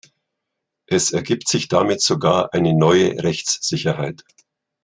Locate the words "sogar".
2.01-2.55